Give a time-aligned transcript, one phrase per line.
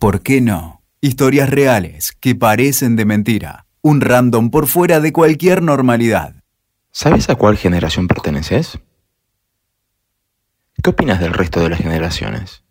[0.00, 0.80] ¿Por qué no?
[1.02, 3.66] Historias reales que parecen de mentira.
[3.82, 6.36] Un random por fuera de cualquier normalidad.
[6.90, 8.78] ¿Sabes a cuál generación perteneces?
[10.82, 12.64] ¿Qué opinas del resto de las generaciones?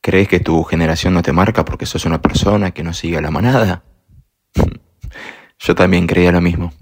[0.00, 3.20] ¿Crees que tu generación no te marca porque sos una persona que no sigue a
[3.20, 3.82] la manada?
[5.58, 6.72] Yo también creía lo mismo.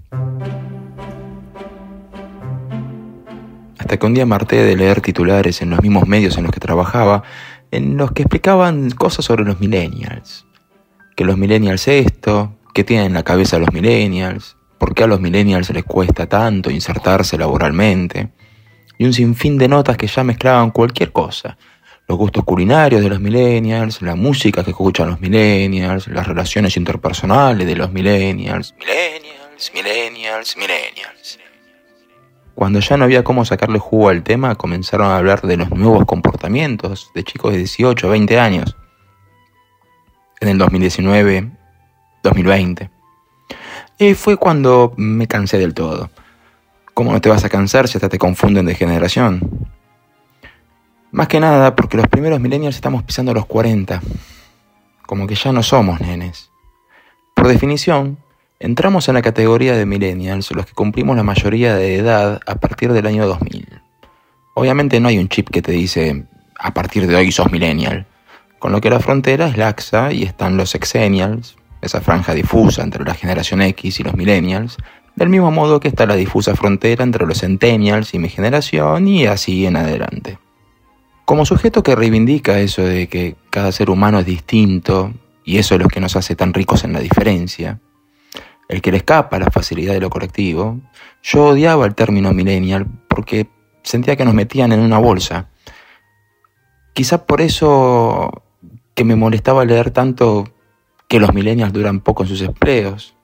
[3.79, 6.59] Hasta que un día marté de leer titulares en los mismos medios en los que
[6.59, 7.23] trabajaba,
[7.73, 10.45] en los que explicaban cosas sobre los millennials.
[11.15, 15.19] Que los millennials esto, que tienen en la cabeza los millennials, por qué a los
[15.19, 18.29] millennials les cuesta tanto insertarse laboralmente,
[18.99, 21.57] y un sinfín de notas que ya mezclaban cualquier cosa.
[22.07, 27.65] Los gustos culinarios de los millennials, la música que escuchan los millennials, las relaciones interpersonales
[27.65, 28.75] de los millennials.
[28.77, 31.39] Millennials, millennials, millennials.
[32.55, 36.05] Cuando ya no había cómo sacarle jugo al tema, comenzaron a hablar de los nuevos
[36.05, 38.77] comportamientos de chicos de 18 o 20 años.
[40.39, 41.51] En el 2019,
[42.21, 42.89] 2020.
[43.97, 46.09] Y fue cuando me cansé del todo.
[46.93, 49.67] ¿Cómo no te vas a cansar si hasta te confunden de generación?
[51.11, 54.01] Más que nada porque los primeros millennials estamos pisando los 40.
[55.05, 56.51] Como que ya no somos nenes.
[57.33, 58.17] Por definición,
[58.63, 62.93] Entramos en la categoría de millennials, los que cumplimos la mayoría de edad a partir
[62.93, 63.67] del año 2000.
[64.53, 68.05] Obviamente no hay un chip que te dice a partir de hoy sos millennial,
[68.59, 73.03] con lo que la frontera es laxa y están los exennials, esa franja difusa entre
[73.03, 74.77] la generación X y los millennials,
[75.17, 79.25] del mismo modo que está la difusa frontera entre los centennials y mi generación y
[79.25, 80.39] así en adelante.
[81.25, 85.11] Como sujeto que reivindica eso de que cada ser humano es distinto
[85.43, 87.81] y eso es lo que nos hace tan ricos en la diferencia,
[88.73, 90.79] el que le escapa a la facilidad de lo colectivo,
[91.21, 93.47] yo odiaba el término millennial porque
[93.83, 95.49] sentía que nos metían en una bolsa.
[96.93, 98.43] Quizá por eso
[98.95, 100.51] que me molestaba leer tanto
[101.07, 103.15] que los millennials duran poco en sus empleos.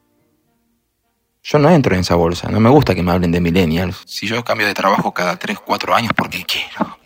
[1.41, 4.03] Yo no entro en esa bolsa, no me gusta que me hablen de millennials.
[4.05, 6.99] Si yo cambio de trabajo cada 3, 4 años porque quiero.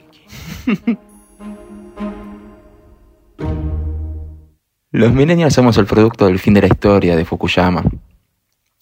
[4.92, 7.84] Los millennials somos el producto del fin de la historia de Fukuyama.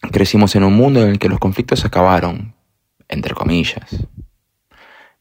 [0.10, 2.56] Crecimos en un mundo en el que los conflictos acabaron,
[3.08, 4.08] entre comillas.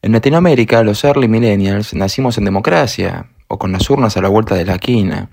[0.03, 4.55] En Latinoamérica, los early millennials nacimos en democracia o con las urnas a la vuelta
[4.55, 5.31] de la esquina.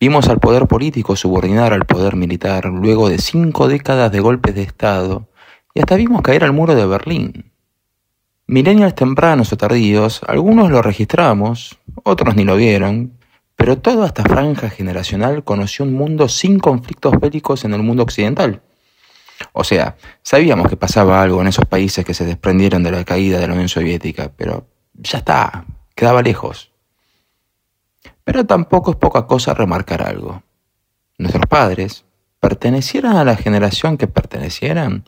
[0.00, 4.62] Vimos al poder político subordinar al poder militar luego de cinco décadas de golpes de
[4.62, 5.28] Estado
[5.74, 7.52] y hasta vimos caer al muro de Berlín.
[8.46, 13.12] Millennials tempranos o tardíos, algunos lo registramos, otros ni lo vieron,
[13.62, 18.60] pero toda esta franja generacional conoció un mundo sin conflictos bélicos en el mundo occidental.
[19.52, 23.38] O sea, sabíamos que pasaba algo en esos países que se desprendieron de la caída
[23.38, 25.64] de la Unión Soviética, pero ya está,
[25.94, 26.72] quedaba lejos.
[28.24, 30.42] Pero tampoco es poca cosa remarcar algo.
[31.16, 32.04] Nuestros padres,
[32.40, 35.04] pertenecieran a la generación que pertenecieran,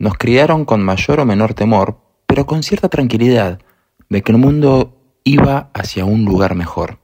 [0.00, 3.60] nos criaron con mayor o menor temor, pero con cierta tranquilidad
[4.08, 7.03] de que el mundo iba hacia un lugar mejor.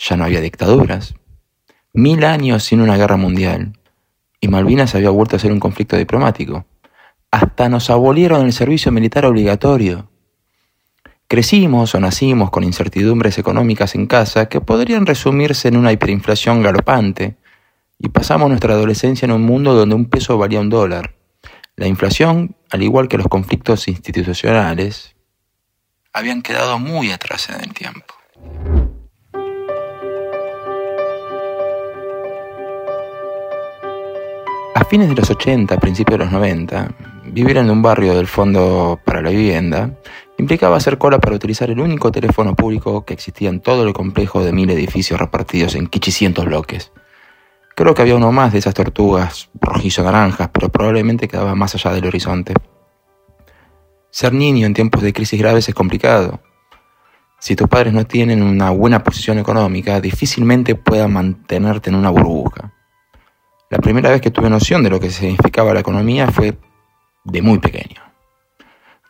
[0.00, 1.14] Ya no había dictaduras.
[1.92, 3.78] Mil años sin una guerra mundial.
[4.40, 6.64] Y Malvinas había vuelto a ser un conflicto diplomático.
[7.30, 10.10] Hasta nos abolieron el servicio militar obligatorio.
[11.28, 17.36] Crecimos o nacimos con incertidumbres económicas en casa que podrían resumirse en una hiperinflación galopante,
[17.98, 21.14] y pasamos nuestra adolescencia en un mundo donde un peso valía un dólar.
[21.76, 25.14] La inflación, al igual que los conflictos institucionales,
[26.12, 28.19] habían quedado muy atrás en el tiempo.
[34.90, 36.90] Fines de los 80, principios de los 90,
[37.26, 39.92] vivir en un barrio del Fondo para la Vivienda
[40.36, 44.42] implicaba hacer cola para utilizar el único teléfono público que existía en todo el complejo
[44.42, 46.90] de mil edificios repartidos en quichicientos bloques.
[47.76, 52.06] Creo que había uno más de esas tortugas rojizo-naranjas, pero probablemente quedaba más allá del
[52.06, 52.54] horizonte.
[54.10, 56.40] Ser niño en tiempos de crisis graves es complicado.
[57.38, 62.72] Si tus padres no tienen una buena posición económica, difícilmente puedan mantenerte en una burbuja.
[63.70, 66.58] La primera vez que tuve noción de lo que significaba la economía fue
[67.22, 68.02] de muy pequeño.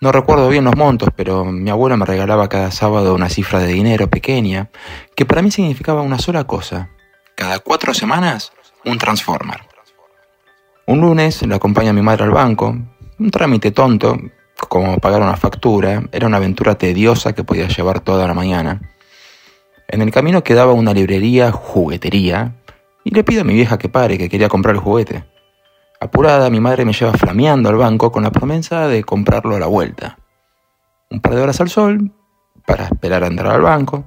[0.02, 3.68] No recuerdo bien los montos, pero mi abuela me regalaba cada sábado una cifra de
[3.68, 4.68] dinero pequeña
[5.16, 6.90] que para mí significaba una sola cosa.
[7.36, 8.52] Cada cuatro semanas,
[8.84, 9.62] un transformer.
[10.86, 12.76] Un lunes le acompaña mi madre al banco,
[13.18, 14.18] un trámite tonto,
[14.68, 18.82] como pagar una factura, era una aventura tediosa que podía llevar toda la mañana.
[19.88, 22.59] En el camino quedaba una librería juguetería
[23.10, 25.24] y le pido a mi vieja que pare, que quería comprar el juguete.
[26.00, 29.66] Apurada, mi madre me lleva flameando al banco con la promesa de comprarlo a la
[29.66, 30.16] vuelta.
[31.10, 32.12] Un par de horas al sol,
[32.64, 34.04] para esperar a entrar al banco,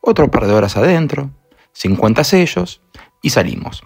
[0.00, 1.30] otro par de horas adentro,
[1.70, 2.82] 50 sellos
[3.22, 3.84] y salimos.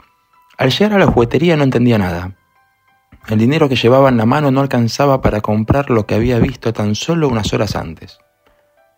[0.57, 2.35] Al llegar a la juguetería no entendía nada.
[3.29, 6.73] El dinero que llevaba en la mano no alcanzaba para comprar lo que había visto
[6.73, 8.19] tan solo unas horas antes.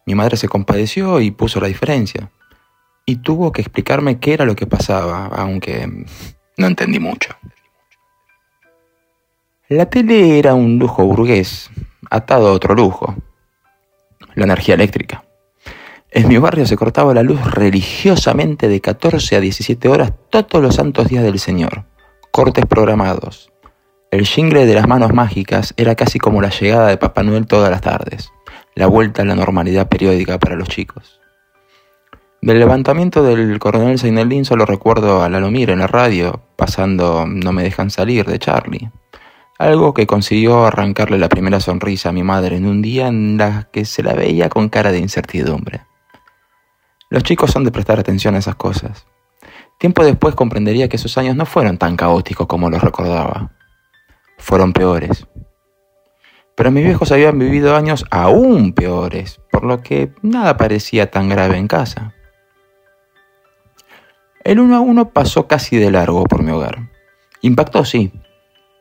[0.07, 2.31] Mi madre se compadeció y puso la diferencia.
[3.09, 6.05] Y tuvo que explicarme qué era lo que pasaba, aunque
[6.59, 7.35] no entendí mucho.
[9.71, 11.71] La tele era un lujo burgués,
[12.11, 13.17] atado a otro lujo,
[14.35, 15.25] la energía eléctrica.
[16.11, 20.75] En mi barrio se cortaba la luz religiosamente de 14 a 17 horas todos los
[20.75, 21.87] santos días del Señor.
[22.31, 23.51] Cortes programados.
[24.11, 27.71] El jingle de las manos mágicas era casi como la llegada de Papá Noel todas
[27.71, 28.31] las tardes,
[28.75, 31.18] la vuelta a la normalidad periódica para los chicos.
[32.41, 37.65] Del levantamiento del coronel Seineldin solo recuerdo a Lalomir en la radio, pasando No me
[37.65, 38.93] dejan salir de Charlie.
[39.59, 43.69] Algo que consiguió arrancarle la primera sonrisa a mi madre en un día en la
[43.73, 45.81] que se la veía con cara de incertidumbre.
[47.11, 49.09] Los chicos son de prestar atención a esas cosas.
[49.79, 53.51] Tiempo después comprendería que esos años no fueron tan caóticos como los recordaba.
[54.39, 55.27] Fueron peores.
[56.55, 61.57] Pero mis viejos habían vivido años aún peores, por lo que nada parecía tan grave
[61.57, 62.15] en casa.
[64.45, 66.91] El uno a uno pasó casi de largo por mi hogar.
[67.43, 68.13] Impactó, sí,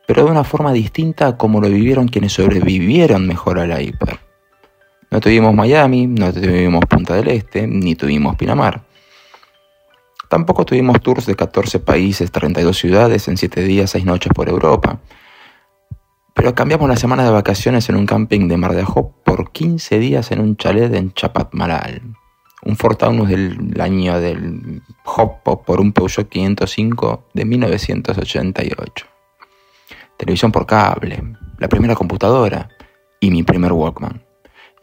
[0.06, 4.18] pero de una forma distinta a como lo vivieron quienes sobrevivieron mejor a la hiper.
[5.10, 8.82] No tuvimos Miami, no tuvimos Punta del Este, ni tuvimos Pinamar.
[10.28, 15.00] Tampoco tuvimos tours de 14 países, 32 ciudades en 7 días, 6 noches por Europa.
[16.34, 19.98] Pero cambiamos la semana de vacaciones en un camping de Mar de Ajó por 15
[19.98, 22.02] días en un chalet en Chapadmalal.
[22.68, 29.06] Un Ford Taunus del año del Hop por un Peugeot 505 de 1988.
[30.18, 31.22] Televisión por cable,
[31.58, 32.68] la primera computadora
[33.20, 34.22] y mi primer Walkman.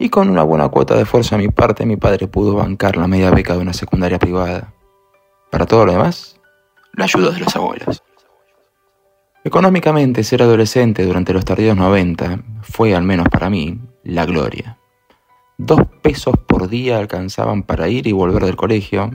[0.00, 3.06] Y con una buena cuota de fuerza a mi parte, mi padre pudo bancar la
[3.06, 4.74] media beca de una secundaria privada.
[5.52, 6.40] Para todo lo demás,
[6.92, 8.02] la ayuda de los abuelos.
[9.44, 14.76] Económicamente, ser adolescente durante los tardíos 90 fue, al menos para mí, la gloria.
[15.58, 19.10] Dos pesos por día alcanzaban para ir y volver del colegio,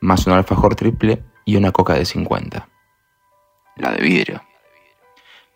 [0.00, 2.68] más un alfajor triple y una coca de 50.
[3.76, 4.42] La de vidrio.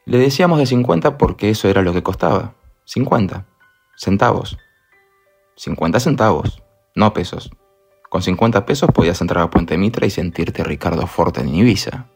[0.06, 2.54] Le decíamos de 50 porque eso era lo que costaba.
[2.86, 3.46] 50
[3.96, 4.56] centavos.
[5.56, 6.62] 50 centavos,
[6.94, 7.50] no pesos.
[8.08, 12.06] Con 50 pesos podías entrar a Puente Mitra y sentirte Ricardo Forte en Ibiza.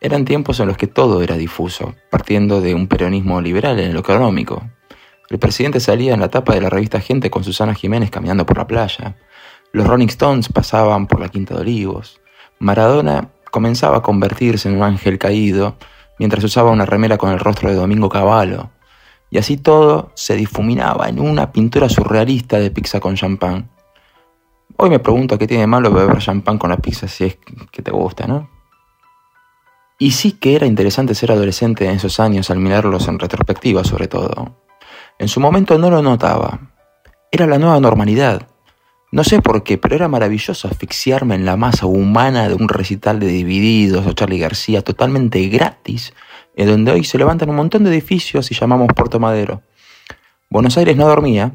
[0.00, 4.00] Eran tiempos en los que todo era difuso, partiendo de un peronismo liberal en lo
[4.00, 4.62] económico.
[5.30, 8.58] El presidente salía en la tapa de la revista Gente con Susana Jiménez caminando por
[8.58, 9.16] la playa.
[9.72, 12.20] Los Rolling Stones pasaban por la Quinta de Olivos.
[12.58, 15.76] Maradona comenzaba a convertirse en un ángel caído
[16.18, 18.70] mientras usaba una remera con el rostro de Domingo Cavallo
[19.30, 23.68] y así todo se difuminaba en una pintura surrealista de pizza con champán.
[24.76, 27.38] Hoy me pregunto qué tiene malo beber champán con la pizza si es
[27.72, 28.48] que te gusta, ¿no?
[29.98, 34.06] Y sí que era interesante ser adolescente en esos años al mirarlos en retrospectiva sobre
[34.06, 34.63] todo.
[35.18, 36.60] En su momento no lo notaba.
[37.30, 38.48] Era la nueva normalidad.
[39.12, 43.20] No sé por qué, pero era maravilloso asfixiarme en la masa humana de un recital
[43.20, 46.12] de Divididos o Charlie García totalmente gratis
[46.56, 49.62] en donde hoy se levantan un montón de edificios y llamamos Puerto Madero.
[50.50, 51.52] Buenos Aires no dormía,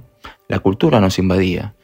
[0.47, 1.75] la cultura nos invadía.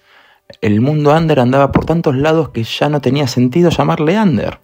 [0.62, 4.60] El mundo under andaba por tantos lados que ya no tenía sentido llamarle under.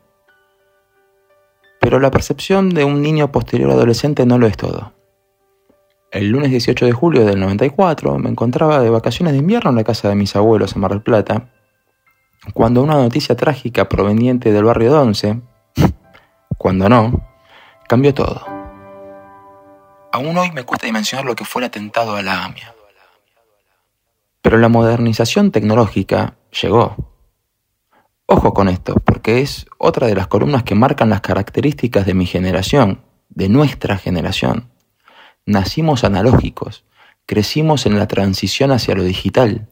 [1.80, 4.94] Pero la percepción de un niño posterior adolescente no lo es todo.
[6.12, 9.86] El lunes 18 de julio del 94 me encontraba de vacaciones de invierno en la
[9.86, 11.48] casa de mis abuelos en Mar del Plata,
[12.54, 15.42] cuando una noticia trágica proveniente del barrio de Once,
[16.58, 17.26] cuando no,
[17.88, 18.46] cambió todo.
[20.12, 22.76] Aún hoy me cuesta dimensionar lo que fue el atentado a la AMIA.
[24.42, 27.16] Pero la modernización tecnológica llegó.
[28.26, 32.26] Ojo con esto, porque es otra de las columnas que marcan las características de mi
[32.26, 34.71] generación, de nuestra generación.
[35.46, 36.86] Nacimos analógicos,
[37.26, 39.68] crecimos en la transición hacia lo digital,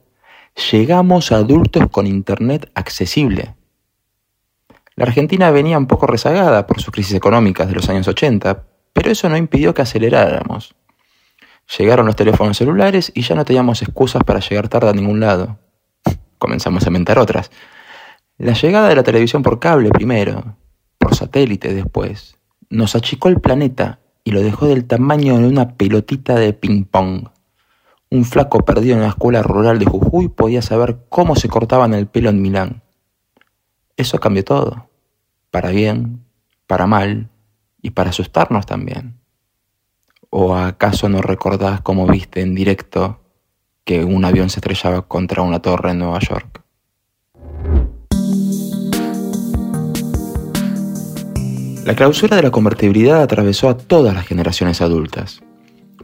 [0.71, 3.55] llegamos a adultos con Internet accesible.
[4.95, 9.11] La Argentina venía un poco rezagada por sus crisis económicas de los años 80, pero
[9.11, 10.75] eso no impidió que aceleráramos.
[11.77, 15.59] Llegaron los teléfonos celulares y ya no teníamos excusas para llegar tarde a ningún lado.
[16.39, 17.51] Comenzamos a inventar otras.
[18.37, 20.57] La llegada de la televisión por cable primero,
[20.97, 22.37] por satélite después,
[22.69, 23.99] nos achicó el planeta
[24.29, 27.29] y lo dejó del tamaño de una pelotita de ping-pong.
[28.11, 32.05] Un flaco perdido en la escuela rural de Jujuy podía saber cómo se cortaban el
[32.05, 32.83] pelo en Milán.
[33.97, 34.87] Eso cambió todo
[35.49, 36.23] para bien,
[36.67, 37.31] para mal
[37.81, 39.19] y para asustarnos también.
[40.29, 43.21] ¿O acaso no recordás cómo viste en directo
[43.83, 46.58] que un avión se estrellaba contra una torre en Nueva York?
[51.85, 55.41] La clausura de la convertibilidad atravesó a todas las generaciones adultas,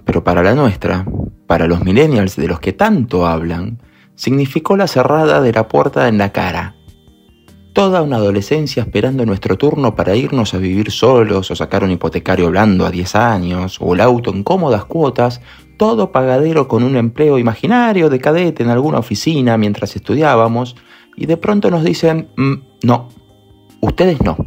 [0.05, 1.05] pero para la nuestra,
[1.47, 3.79] para los millennials de los que tanto hablan,
[4.15, 6.75] significó la cerrada de la puerta en la cara.
[7.73, 12.49] Toda una adolescencia esperando nuestro turno para irnos a vivir solos o sacar un hipotecario
[12.49, 15.41] blando a 10 años o el auto en cómodas cuotas,
[15.77, 20.77] todo pagadero con un empleo imaginario de cadete en alguna oficina mientras estudiábamos
[21.17, 22.53] y de pronto nos dicen, mm,
[22.83, 23.09] no,
[23.81, 24.37] ustedes no.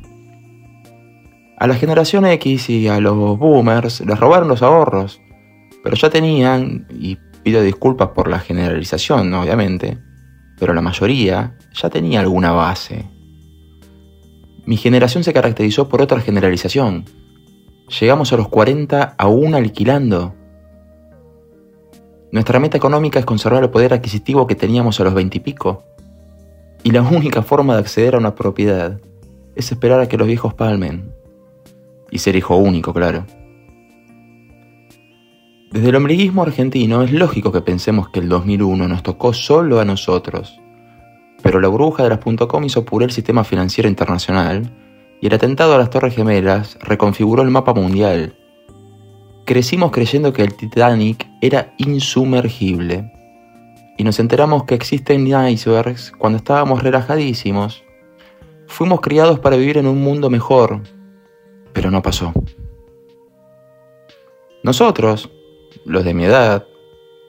[1.61, 5.21] A la generación X y a los boomers les robaron los ahorros,
[5.83, 9.99] pero ya tenían, y pido disculpas por la generalización, obviamente,
[10.61, 13.07] pero la mayoría ya tenía alguna base.
[14.67, 17.07] Mi generación se caracterizó por otra generalización.
[18.01, 20.37] Llegamos a los 40 aún alquilando.
[22.31, 25.83] Nuestra meta económica es conservar el poder adquisitivo que teníamos a los 20 y pico.
[26.85, 29.01] Y la única forma de acceder a una propiedad
[29.57, 31.18] es esperar a que los viejos palmen.
[32.11, 33.25] Y ser hijo único, claro.
[35.71, 39.85] Desde el ombliguismo argentino es lógico que pensemos que el 2001 nos tocó solo a
[39.85, 40.59] nosotros,
[41.43, 44.73] pero la burbuja de las .com hizo puré el sistema financiero internacional
[45.21, 48.35] y el atentado a las Torres Gemelas reconfiguró el mapa mundial.
[49.45, 53.13] Crecimos creyendo que el Titanic era insumergible
[53.99, 57.83] y nos enteramos que existen icebergs cuando estábamos relajadísimos.
[58.69, 60.83] Fuimos criados para vivir en un mundo mejor,
[61.73, 62.33] pero no pasó.
[64.63, 65.31] Nosotros,
[65.85, 66.67] los de mi edad,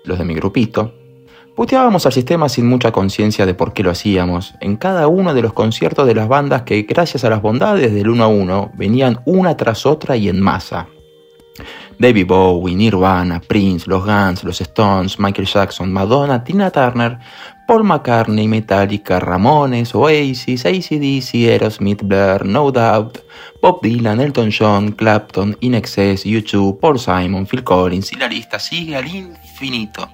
[0.03, 0.93] los de mi grupito,
[1.55, 5.41] puteábamos al sistema sin mucha conciencia de por qué lo hacíamos, en cada uno de
[5.41, 9.21] los conciertos de las bandas que, gracias a las bondades del uno a uno, venían
[9.25, 10.87] una tras otra y en masa.
[11.99, 17.19] David Bowie, Nirvana, Prince, los Guns, los Stones, Michael Jackson, Madonna, Tina Turner,
[17.69, 23.19] Paul McCartney, Metallica, Ramones, Oasis, ACDC, Aerosmith, Blair, No Doubt,
[23.61, 28.95] Bob Dylan, Elton John, Clapton, Inexcess, YouTube, Paul Simon, Phil Collins y la lista sigue
[28.95, 30.09] al infinito.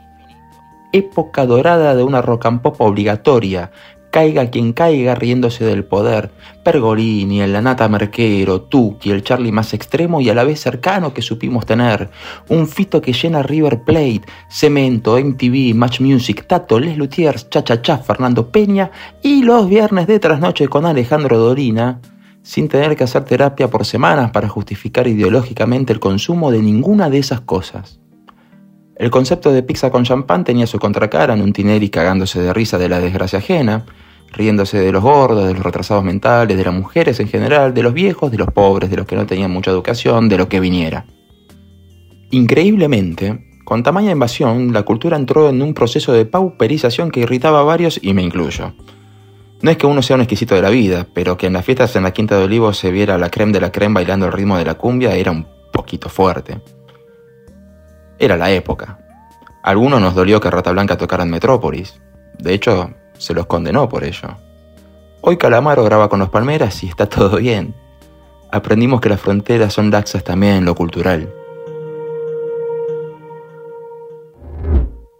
[0.92, 3.72] Época dorada de una rock and pop obligatoria,
[4.16, 6.32] caiga quien caiga riéndose del poder.
[6.64, 11.22] Pergolini, el Lanata Merquero, Tuki, el Charlie más extremo y a la vez cercano que
[11.22, 12.10] supimos tener.
[12.48, 17.82] Un fito que llena River Plate, Cemento, MTV, Match Music, Tato, Les Luthiers, Cha Cha
[17.82, 18.90] Cha, Fernando Peña
[19.22, 22.00] y los viernes de trasnoche con Alejandro Dolina,
[22.42, 27.18] sin tener que hacer terapia por semanas para justificar ideológicamente el consumo de ninguna de
[27.18, 28.00] esas cosas.
[28.96, 32.78] El concepto de pizza con champán tenía su contracara en un Tineri cagándose de risa
[32.78, 33.84] de la desgracia ajena,
[34.36, 37.94] riéndose de los gordos, de los retrasados mentales, de las mujeres en general, de los
[37.94, 41.06] viejos, de los pobres, de los que no tenían mucha educación, de lo que viniera.
[42.32, 47.64] Increíblemente, con tamaña invasión, la cultura entró en un proceso de pauperización que irritaba a
[47.64, 48.74] varios y me incluyo.
[49.62, 51.96] No es que uno sea un exquisito de la vida, pero que en las fiestas
[51.96, 54.58] en la Quinta de Olivos se viera la creme de la creme bailando el ritmo
[54.58, 56.60] de la cumbia era un poquito fuerte.
[58.20, 59.00] Era la época.
[59.64, 62.00] Algunos nos dolió que Rata Blanca tocara en Metrópolis.
[62.38, 64.30] De hecho, se los condenó por ello.
[65.22, 67.74] Hoy Calamaro graba con los Palmeras y está todo bien.
[68.52, 71.34] Aprendimos que las fronteras son laxas también en lo cultural.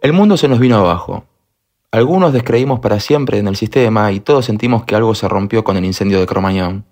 [0.00, 1.24] El mundo se nos vino abajo.
[1.90, 5.76] Algunos descreímos para siempre en el sistema y todos sentimos que algo se rompió con
[5.76, 6.84] el incendio de Cromañón,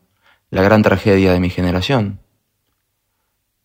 [0.50, 2.23] la gran tragedia de mi generación.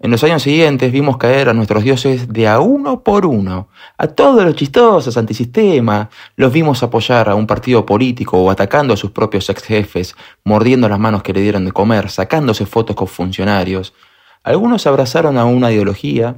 [0.01, 4.07] En los años siguientes vimos caer a nuestros dioses de a uno por uno, a
[4.07, 9.11] todos los chistosos antisistema, los vimos apoyar a un partido político o atacando a sus
[9.11, 10.15] propios ex jefes,
[10.45, 13.93] mordiendo las manos que le dieron de comer, sacándose fotos con funcionarios.
[14.41, 16.37] Algunos abrazaron a una ideología,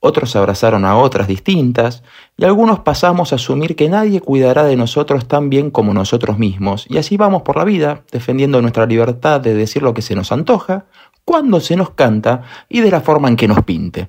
[0.00, 2.02] otros abrazaron a otras distintas,
[2.36, 6.86] y algunos pasamos a asumir que nadie cuidará de nosotros tan bien como nosotros mismos,
[6.90, 10.30] y así vamos por la vida, defendiendo nuestra libertad de decir lo que se nos
[10.30, 10.84] antoja,
[11.28, 14.08] cuando se nos canta y de la forma en que nos pinte.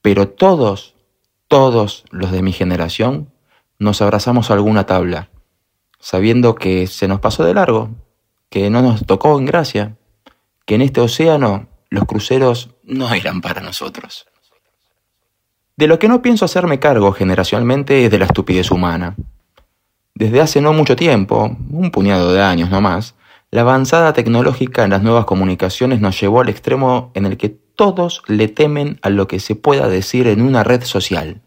[0.00, 0.94] Pero todos,
[1.46, 3.30] todos los de mi generación,
[3.78, 5.28] nos abrazamos a alguna tabla,
[6.00, 7.90] sabiendo que se nos pasó de largo,
[8.48, 9.98] que no nos tocó en gracia,
[10.64, 14.26] que en este océano los cruceros no eran para nosotros.
[15.76, 19.16] De lo que no pienso hacerme cargo generacionalmente es de la estupidez humana.
[20.14, 23.15] Desde hace no mucho tiempo, un puñado de años no más,
[23.50, 28.22] la avanzada tecnológica en las nuevas comunicaciones nos llevó al extremo en el que todos
[28.26, 31.42] le temen a lo que se pueda decir en una red social.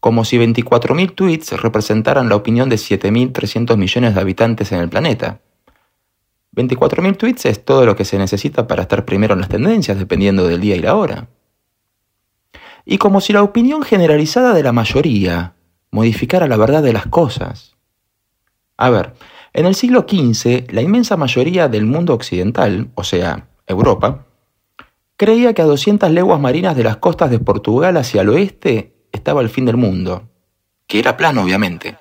[0.00, 5.40] Como si 24.000 tweets representaran la opinión de 7.300 millones de habitantes en el planeta.
[6.56, 10.48] 24.000 tweets es todo lo que se necesita para estar primero en las tendencias, dependiendo
[10.48, 11.28] del día y la hora.
[12.84, 15.54] Y como si la opinión generalizada de la mayoría
[15.92, 17.76] modificara la verdad de las cosas.
[18.76, 19.14] A ver,
[19.54, 24.26] en el siglo XV, la inmensa mayoría del mundo occidental, o sea, Europa,
[25.16, 29.42] creía que a 200 leguas marinas de las costas de Portugal hacia el oeste estaba
[29.42, 30.28] el fin del mundo,
[30.86, 31.96] que era plano obviamente.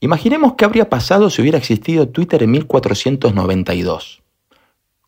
[0.00, 4.22] Imaginemos qué habría pasado si hubiera existido Twitter en 1492.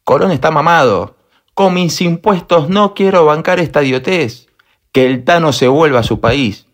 [0.02, 1.16] Colón está mamado.
[1.52, 4.48] Con mis impuestos no quiero bancar esta idiotez.
[4.90, 6.67] Que el Tano se vuelva a su país.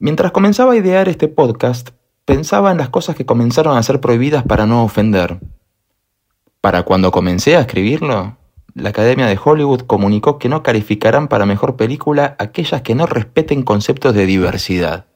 [0.00, 1.90] Mientras comenzaba a idear este podcast,
[2.24, 5.40] pensaba en las cosas que comenzaron a ser prohibidas para no ofender.
[6.60, 8.36] Para cuando comencé a escribirlo,
[8.74, 13.64] la Academia de Hollywood comunicó que no calificarán para mejor película aquellas que no respeten
[13.64, 15.06] conceptos de diversidad.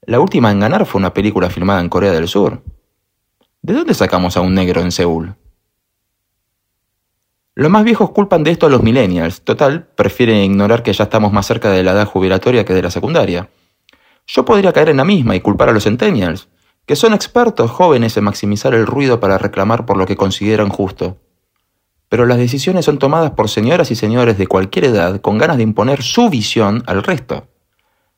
[0.00, 2.62] La última en ganar fue una película filmada en Corea del Sur.
[3.60, 5.34] ¿De dónde sacamos a un negro en Seúl?
[7.54, 9.42] Los más viejos culpan de esto a los millennials.
[9.42, 12.90] Total, prefieren ignorar que ya estamos más cerca de la edad jubilatoria que de la
[12.90, 13.50] secundaria.
[14.28, 16.48] Yo podría caer en la misma y culpar a los centennials,
[16.86, 21.16] que son expertos jóvenes en maximizar el ruido para reclamar por lo que consideran justo.
[22.10, 25.62] Pero las decisiones son tomadas por señoras y señores de cualquier edad con ganas de
[25.62, 27.48] imponer su visión al resto.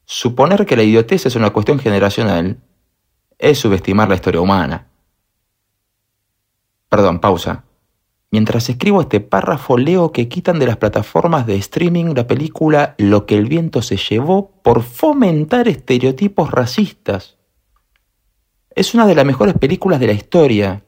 [0.05, 2.59] Suponer que la idiotez es una cuestión generacional
[3.39, 4.89] es subestimar la historia humana.
[6.89, 7.65] Perdón, pausa.
[8.33, 13.27] Mientras escribo este párrafo leo que quitan de las plataformas de streaming la película Lo
[13.27, 17.39] que el viento se llevó por fomentar estereotipos racistas.
[18.75, 20.85] Es una de las mejores películas de la historia.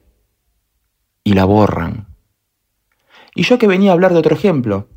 [1.24, 2.06] Y la borran.
[3.34, 4.88] Y yo que venía a hablar de otro ejemplo,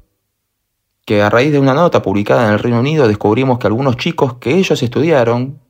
[1.06, 4.36] que a raíz de una nota publicada en el Reino Unido descubrimos que algunos chicos
[4.36, 5.62] que ellos estudiaron,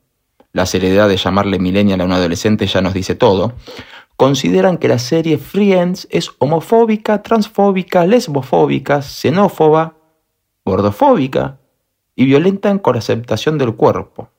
[0.51, 3.53] la seriedad de llamarle millennial a un adolescente ya nos dice todo,
[4.15, 9.97] consideran que la serie Friends es homofóbica, transfóbica, lesbofóbica, xenófoba,
[10.63, 11.59] gordofóbica
[12.15, 14.29] y violenta con la aceptación del cuerpo.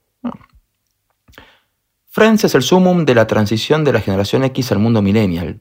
[2.08, 5.60] Friends es el sumum de la transición de la generación X al mundo millennial,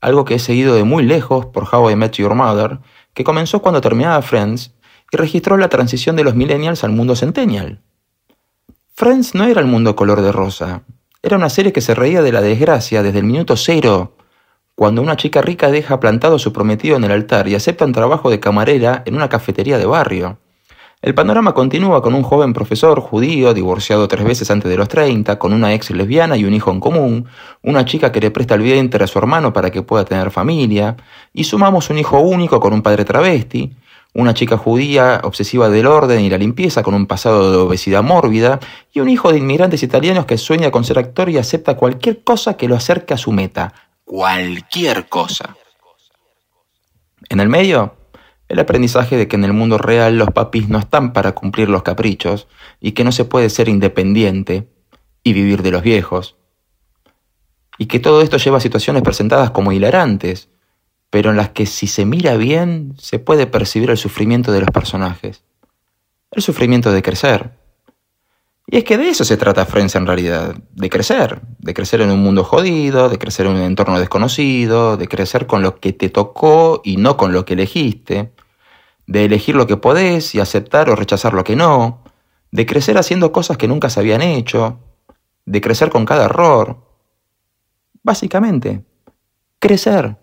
[0.00, 2.80] algo que he seguido de muy lejos por How I Met Your Mother,
[3.14, 4.74] que comenzó cuando terminaba Friends
[5.12, 7.80] y registró la transición de los millennials al mundo centennial.
[8.94, 10.82] Friends no era el mundo color de rosa,
[11.22, 14.16] era una serie que se reía de la desgracia desde el minuto cero,
[14.74, 17.92] cuando una chica rica deja plantado a su prometido en el altar y acepta un
[17.92, 20.38] trabajo de camarera en una cafetería de barrio.
[21.00, 25.38] El panorama continúa con un joven profesor judío, divorciado tres veces antes de los 30,
[25.38, 27.26] con una ex lesbiana y un hijo en común,
[27.62, 30.96] una chica que le presta el vientre a su hermano para que pueda tener familia,
[31.32, 33.76] y sumamos un hijo único con un padre travesti,
[34.14, 38.60] una chica judía obsesiva del orden y la limpieza con un pasado de obesidad mórbida,
[38.92, 42.56] y un hijo de inmigrantes italianos que sueña con ser actor y acepta cualquier cosa
[42.56, 43.72] que lo acerque a su meta.
[44.04, 45.56] Cualquier cosa.
[47.28, 47.94] En el medio,
[48.48, 51.82] el aprendizaje de que en el mundo real los papis no están para cumplir los
[51.82, 52.48] caprichos
[52.80, 54.68] y que no se puede ser independiente
[55.24, 56.36] y vivir de los viejos.
[57.78, 60.50] Y que todo esto lleva a situaciones presentadas como hilarantes,
[61.12, 64.70] pero en las que si se mira bien se puede percibir el sufrimiento de los
[64.70, 65.44] personajes.
[66.30, 67.50] El sufrimiento de crecer.
[68.66, 72.10] Y es que de eso se trata Friends en realidad, de crecer, de crecer en
[72.10, 76.08] un mundo jodido, de crecer en un entorno desconocido, de crecer con lo que te
[76.08, 78.32] tocó y no con lo que elegiste,
[79.06, 82.04] de elegir lo que podés y aceptar o rechazar lo que no,
[82.52, 84.80] de crecer haciendo cosas que nunca se habían hecho,
[85.44, 86.78] de crecer con cada error.
[88.02, 88.86] Básicamente,
[89.58, 90.21] crecer.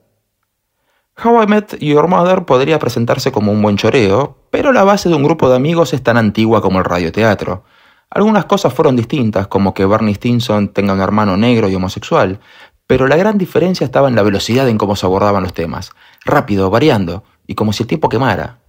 [1.22, 5.16] How I Met Your Mother podría presentarse como un buen choreo, pero la base de
[5.16, 7.66] un grupo de amigos es tan antigua como el radioteatro.
[8.10, 12.40] Algunas cosas fueron distintas, como que Barney Stinson tenga un hermano negro y homosexual,
[12.88, 15.92] pero la gran diferencia estaba en la velocidad en cómo se abordaban los temas.
[16.24, 18.60] Rápido, variando, y como si el tiempo quemara.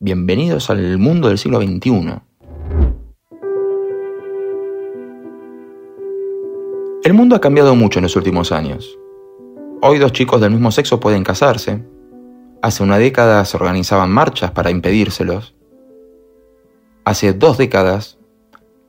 [0.00, 2.20] Bienvenidos al mundo del siglo XXI.
[7.04, 8.98] El mundo ha cambiado mucho en los últimos años.
[9.80, 11.84] Hoy dos chicos del mismo sexo pueden casarse.
[12.62, 15.54] Hace una década se organizaban marchas para impedírselos.
[17.04, 18.18] Hace dos décadas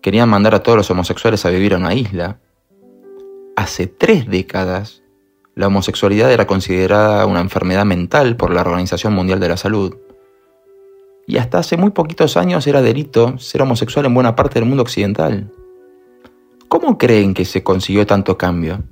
[0.01, 2.39] querían mandar a todos los homosexuales a vivir a una isla.
[3.55, 5.03] Hace tres décadas
[5.53, 9.95] la homosexualidad era considerada una enfermedad mental por la Organización Mundial de la Salud.
[11.27, 14.81] Y hasta hace muy poquitos años era delito ser homosexual en buena parte del mundo
[14.81, 15.51] occidental.
[16.67, 18.83] ¿Cómo creen que se consiguió tanto cambio?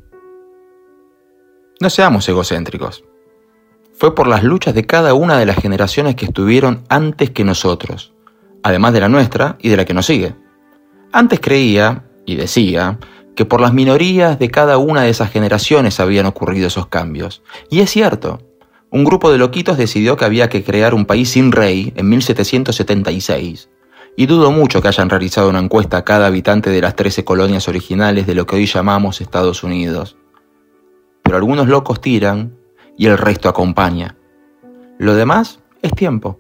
[1.79, 3.03] No seamos egocéntricos.
[3.93, 8.13] Fue por las luchas de cada una de las generaciones que estuvieron antes que nosotros,
[8.63, 10.35] además de la nuestra y de la que nos sigue.
[11.11, 12.97] Antes creía, y decía,
[13.35, 17.43] que por las minorías de cada una de esas generaciones habían ocurrido esos cambios.
[17.69, 18.41] Y es cierto,
[18.89, 23.69] un grupo de loquitos decidió que había que crear un país sin rey en 1776.
[24.15, 27.67] Y dudo mucho que hayan realizado una encuesta a cada habitante de las 13 colonias
[27.67, 30.17] originales de lo que hoy llamamos Estados Unidos.
[31.27, 32.53] Pero algunos locos tiran
[32.95, 34.15] y el resto acompaña.
[34.97, 36.39] Lo demás es tiempo.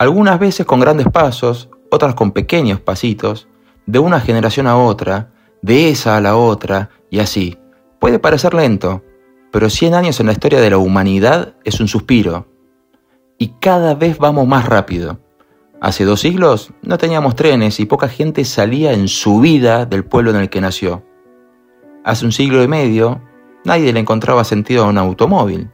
[0.00, 3.46] Algunas veces con grandes pasos, otras con pequeños pasitos,
[3.86, 5.30] de una generación a otra,
[5.62, 7.58] de esa a la otra, y así.
[8.00, 9.04] Puede parecer lento,
[9.52, 12.48] pero 100 años en la historia de la humanidad es un suspiro.
[13.38, 15.20] Y cada vez vamos más rápido.
[15.80, 20.30] Hace dos siglos no teníamos trenes y poca gente salía en su vida del pueblo
[20.30, 21.04] en el que nació.
[22.02, 23.20] Hace un siglo y medio
[23.66, 25.68] nadie le encontraba sentido a un automóvil.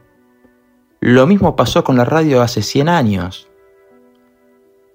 [0.99, 3.47] Lo mismo pasó con la radio hace 100 años.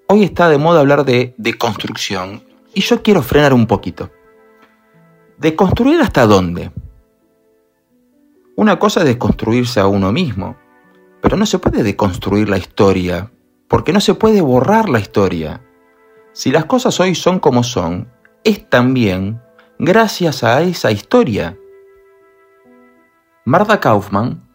[0.08, 2.42] Hoy está de moda hablar de deconstrucción
[2.74, 4.10] y yo quiero frenar un poquito.
[5.38, 6.72] ¿Deconstruir hasta dónde?
[8.56, 10.56] Una cosa es desconstruirse a uno mismo,
[11.22, 13.30] pero no se puede deconstruir la historia,
[13.68, 15.62] porque no se puede borrar la historia.
[16.32, 18.08] Si las cosas hoy son como son,
[18.42, 19.40] es también
[19.78, 21.56] gracias a esa historia.
[23.48, 24.46] Martha Kaufman,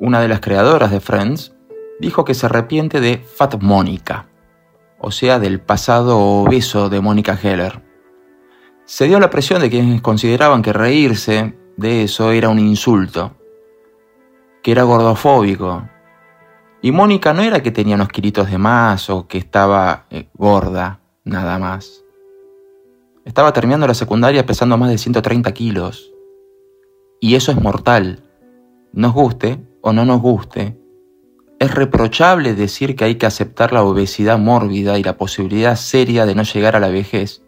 [0.00, 1.54] una de las creadoras de Friends,
[2.00, 4.26] dijo que se arrepiente de Fat Mónica,
[4.98, 7.80] o sea, del pasado obeso de Mónica Heller.
[8.86, 13.36] Se dio la presión de quienes consideraban que reírse de eso era un insulto,
[14.64, 15.88] que era gordofóbico.
[16.82, 20.98] Y Mónica no era que tenía unos kilitos de más o que estaba eh, gorda,
[21.22, 22.04] nada más.
[23.24, 26.10] Estaba terminando la secundaria pesando más de 130 kilos.
[27.20, 28.24] Y eso es mortal.
[28.92, 30.80] Nos guste o no nos guste,
[31.60, 36.34] es reprochable decir que hay que aceptar la obesidad mórbida y la posibilidad seria de
[36.34, 37.42] no llegar a la vejez,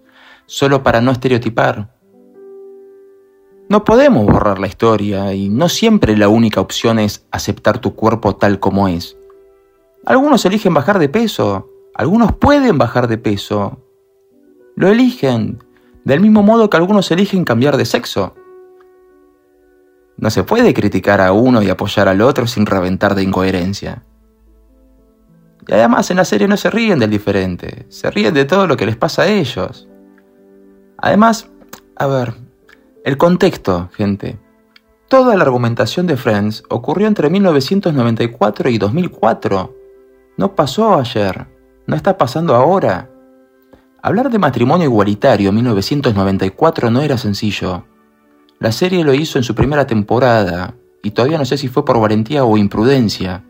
[0.44, 1.88] solo para no estereotipar.
[3.70, 8.36] No podemos borrar la historia y no siempre la única opción es aceptar tu cuerpo
[8.36, 9.16] tal como es.
[10.04, 13.80] Algunos eligen bajar de peso, algunos pueden bajar de peso.
[14.76, 15.64] Lo eligen,
[16.04, 18.34] del mismo modo que algunos eligen cambiar de sexo.
[20.22, 24.04] No se puede criticar a uno y apoyar al otro sin reventar de incoherencia.
[25.66, 28.76] Y además en la serie no se ríen del diferente, se ríen de todo lo
[28.76, 29.88] que les pasa a ellos.
[30.98, 31.50] Además,
[31.96, 32.34] a ver,
[33.04, 34.38] el contexto, gente.
[35.08, 39.76] Toda la argumentación de Friends ocurrió entre 1994 y 2004.
[40.36, 41.48] No pasó ayer,
[41.88, 43.10] no está pasando ahora.
[44.00, 47.86] Hablar de matrimonio igualitario en 1994 no era sencillo.
[48.62, 52.00] La serie lo hizo en su primera temporada, y todavía no sé si fue por
[52.00, 53.42] valentía o imprudencia.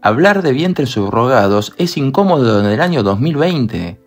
[0.00, 4.00] Hablar de vientres subrogados es incómodo en el año 2020.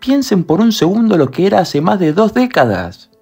[0.00, 3.12] Piensen por un segundo lo que era hace más de dos décadas.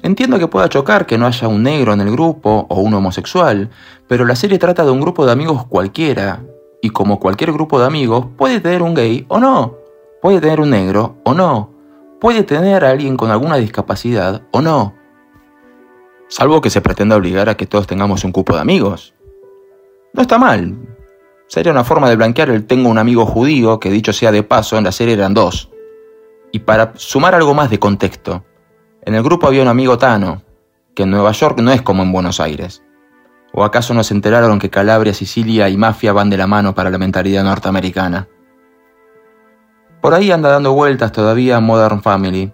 [0.00, 3.68] Entiendo que pueda chocar que no haya un negro en el grupo o un homosexual,
[4.08, 6.42] pero la serie trata de un grupo de amigos cualquiera,
[6.80, 9.76] y como cualquier grupo de amigos, puede tener un gay o no,
[10.22, 11.70] puede tener un negro o no,
[12.18, 14.97] puede tener a alguien con alguna discapacidad o no
[16.28, 19.14] salvo que se pretenda obligar a que todos tengamos un cupo de amigos.
[20.12, 20.76] No está mal.
[21.46, 24.76] Sería una forma de blanquear el tengo un amigo judío, que dicho sea de paso,
[24.76, 25.70] en la serie eran dos.
[26.52, 28.44] Y para sumar algo más de contexto,
[29.02, 30.42] en el grupo había un amigo Tano,
[30.94, 32.82] que en Nueva York no es como en Buenos Aires.
[33.52, 36.90] ¿O acaso no se enteraron que Calabria, Sicilia y Mafia van de la mano para
[36.90, 38.28] la mentalidad norteamericana?
[40.02, 42.52] Por ahí anda dando vueltas todavía Modern Family,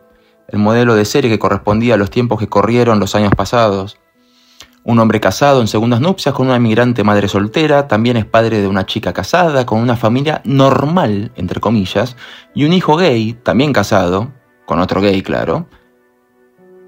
[0.48, 3.98] el modelo de serie que correspondía a los tiempos que corrieron los años pasados.
[4.86, 8.68] Un hombre casado en segundas nupcias con una inmigrante madre soltera, también es padre de
[8.68, 12.16] una chica casada, con una familia normal, entre comillas,
[12.54, 14.32] y un hijo gay, también casado,
[14.66, 15.66] con otro gay, claro.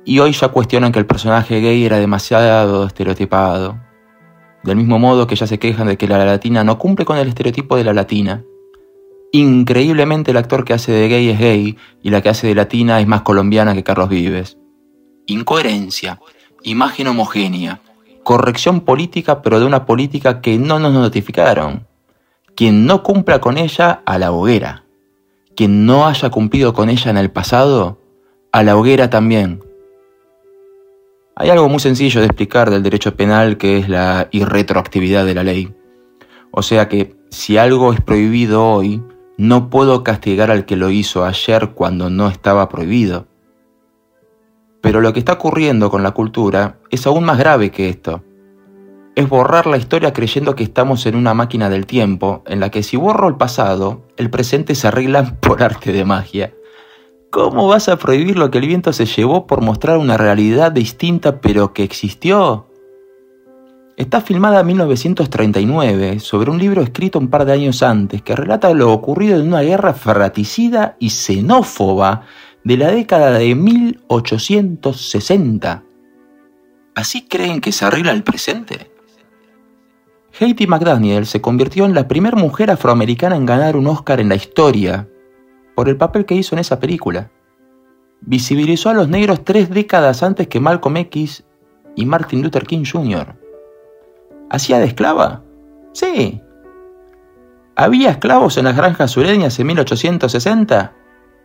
[0.04, 3.80] Y hoy ya cuestionan que el personaje gay era demasiado estereotipado.
[4.62, 7.28] Del mismo modo que ya se quejan de que la latina no cumple con el
[7.28, 8.44] estereotipo de la latina.
[9.32, 13.00] Increíblemente el actor que hace de gay es gay y la que hace de latina
[13.00, 14.56] es más colombiana que Carlos Vives.
[15.26, 16.20] Incoherencia,
[16.62, 17.80] imagen homogénea,
[18.22, 21.86] corrección política pero de una política que no nos notificaron.
[22.54, 24.84] Quien no cumpla con ella, a la hoguera.
[25.54, 28.00] Quien no haya cumplido con ella en el pasado,
[28.52, 29.62] a la hoguera también.
[31.34, 35.42] Hay algo muy sencillo de explicar del derecho penal que es la irretroactividad de la
[35.42, 35.74] ley.
[36.50, 39.02] O sea que si algo es prohibido hoy,
[39.38, 43.26] no puedo castigar al que lo hizo ayer cuando no estaba prohibido.
[44.80, 48.22] Pero lo que está ocurriendo con la cultura es aún más grave que esto.
[49.14, 52.82] Es borrar la historia creyendo que estamos en una máquina del tiempo en la que
[52.82, 56.54] si borro el pasado, el presente se arregla por arte de magia.
[57.30, 61.40] ¿Cómo vas a prohibir lo que el viento se llevó por mostrar una realidad distinta
[61.40, 62.65] pero que existió?
[63.96, 68.74] Está filmada en 1939 sobre un libro escrito un par de años antes que relata
[68.74, 72.26] lo ocurrido en una guerra fratricida y xenófoba
[72.62, 75.82] de la década de 1860.
[76.94, 78.90] ¿Así creen que se arregla el presente?
[80.38, 84.34] Haiti McDaniel se convirtió en la primera mujer afroamericana en ganar un Oscar en la
[84.34, 85.08] historia
[85.74, 87.30] por el papel que hizo en esa película.
[88.20, 91.46] Visibilizó a los negros tres décadas antes que Malcolm X
[91.94, 93.45] y Martin Luther King Jr.
[94.50, 95.42] ¿Hacía de esclava?
[95.92, 96.40] Sí.
[97.74, 100.94] ¿Había esclavos en las granjas sureñas en 1860?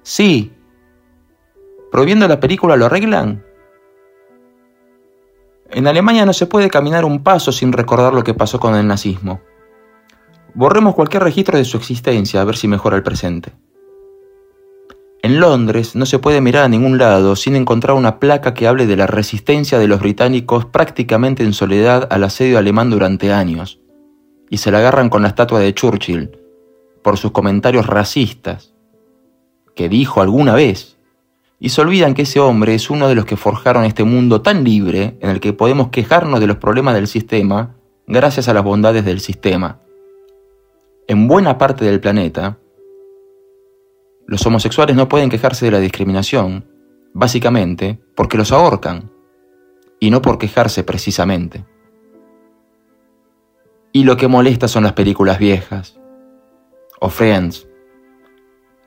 [0.04, 0.54] Sí.
[1.92, 3.44] ¿Proviendo la película lo arreglan?
[5.70, 8.88] En Alemania no se puede caminar un paso sin recordar lo que pasó con el
[8.88, 9.42] nazismo.
[10.54, 13.54] Borremos cualquier registro de su existencia a ver si mejora el presente.
[15.24, 18.88] En Londres no se puede mirar a ningún lado sin encontrar una placa que hable
[18.88, 23.80] de la resistencia de los británicos prácticamente en soledad al asedio alemán durante años,
[24.50, 26.32] y se la agarran con la estatua de Churchill
[27.04, 28.74] por sus comentarios racistas,
[29.76, 30.98] que dijo alguna vez
[31.64, 34.64] y se olvidan que ese hombre es uno de los que forjaron este mundo tan
[34.64, 37.76] libre en el que podemos quejarnos de los problemas del sistema
[38.08, 39.78] gracias a las bondades del sistema.
[41.08, 42.58] En buena parte del planeta,
[44.32, 46.66] los homosexuales no pueden quejarse de la discriminación,
[47.14, 49.12] básicamente porque los ahorcan,
[50.00, 51.66] y no por quejarse precisamente.
[53.92, 56.00] Y lo que molesta son las películas viejas,
[57.02, 57.68] o Friends,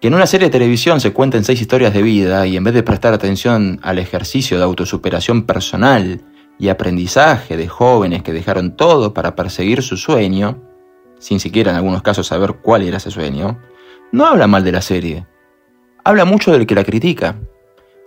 [0.01, 2.73] que en una serie de televisión se cuenten seis historias de vida y en vez
[2.73, 6.23] de prestar atención al ejercicio de autosuperación personal
[6.59, 10.63] y aprendizaje de jóvenes que dejaron todo para perseguir su sueño,
[11.19, 13.59] sin siquiera en algunos casos saber cuál era ese sueño,
[14.11, 15.27] no habla mal de la serie.
[16.07, 17.37] Habla mucho del que la critica.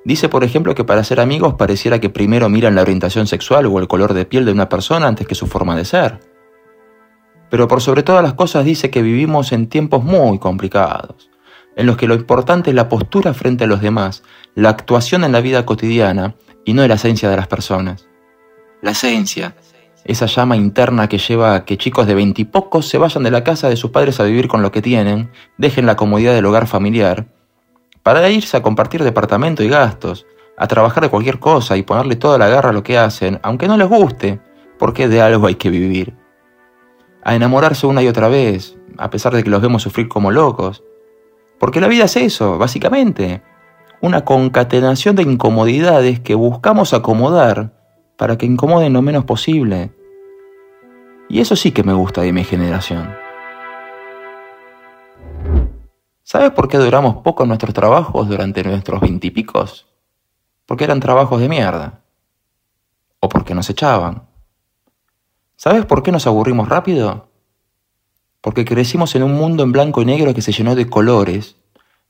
[0.05, 3.79] Dice, por ejemplo, que para ser amigos pareciera que primero miran la orientación sexual o
[3.79, 6.19] el color de piel de una persona antes que su forma de ser.
[7.49, 11.31] Pero por sobre todas las cosas dice que vivimos en tiempos muy complicados,
[11.75, 14.21] en los que lo importante es la postura frente a los demás,
[14.53, 18.07] la actuación en la vida cotidiana y no la esencia de las personas.
[18.83, 19.55] La esencia,
[20.05, 23.69] esa llama interna que lleva a que chicos de veintipocos se vayan de la casa
[23.69, 27.27] de sus padres a vivir con lo que tienen, dejen la comodidad del hogar familiar,
[28.07, 32.37] para irse a compartir departamento y gastos, a trabajar de cualquier cosa y ponerle toda
[32.37, 34.39] la garra a lo que hacen, aunque no les guste,
[34.79, 36.15] porque de algo hay que vivir.
[37.21, 40.85] A enamorarse una y otra vez, a pesar de que los vemos sufrir como locos,
[41.59, 43.41] porque la vida es eso, básicamente.
[43.99, 47.73] Una concatenación de incomodidades que buscamos acomodar
[48.15, 49.91] para que incomoden lo menos posible.
[51.27, 53.26] Y eso sí que me gusta de mi generación.
[56.27, 59.87] ¿Sabes por qué duramos poco en nuestros trabajos durante nuestros veintipicos?
[60.65, 62.01] Porque eran trabajos de mierda.
[63.21, 64.23] O porque nos echaban.
[65.55, 67.27] ¿Sabes por qué nos aburrimos rápido?
[68.47, 71.57] porque crecimos en un mundo en blanco y negro que se llenó de colores,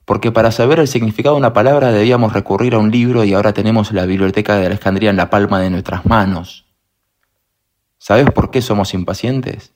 [0.05, 3.53] porque para saber el significado de una palabra debíamos recurrir a un libro y ahora
[3.53, 6.67] tenemos la biblioteca de Alejandría en la palma de nuestras manos.
[7.97, 9.73] ¿Sabes por qué somos impacientes?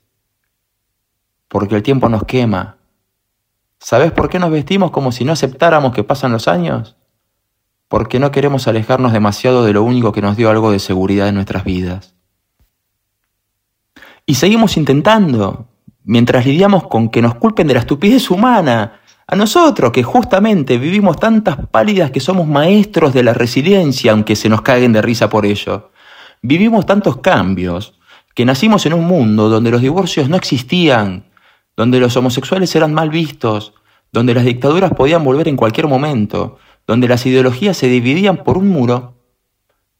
[1.48, 2.78] Porque el tiempo nos quema.
[3.84, 6.98] ¿Sabes por qué nos vestimos como si no aceptáramos que pasan los años?
[7.88, 11.34] Porque no queremos alejarnos demasiado de lo único que nos dio algo de seguridad en
[11.34, 12.14] nuestras vidas.
[14.28, 15.66] Y seguimos intentando,
[16.04, 21.18] mientras lidiamos con que nos culpen de la estupidez humana, a nosotros que justamente vivimos
[21.18, 25.44] tantas pálidas que somos maestros de la resiliencia, aunque se nos caguen de risa por
[25.44, 25.90] ello.
[26.44, 28.00] Vivimos tantos cambios
[28.36, 31.31] que nacimos en un mundo donde los divorcios no existían,
[31.76, 33.74] donde los homosexuales eran mal vistos,
[34.12, 38.68] donde las dictaduras podían volver en cualquier momento, donde las ideologías se dividían por un
[38.68, 39.22] muro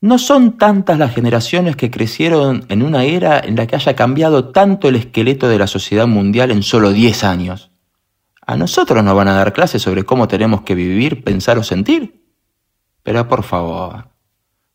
[0.04, 4.50] no son tantas las generaciones que crecieron en una era en la que haya cambiado
[4.50, 7.72] tanto el esqueleto de la sociedad mundial en solo 10 años.
[8.48, 12.20] ¿A nosotros nos van a dar clases sobre cómo tenemos que vivir, pensar o sentir?
[13.04, 14.08] Pero por favor,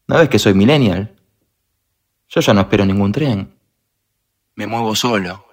[0.07, 1.17] ¿no ves que soy millennial?
[2.29, 3.53] Yo ya no espero ningún tren.
[4.55, 5.46] Me muevo solo.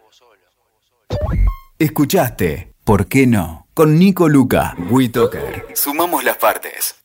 [1.79, 3.67] Escuchaste, ¿por qué no?
[3.73, 5.67] Con Nico Luca, WeToker.
[5.73, 7.02] Sumamos las partes.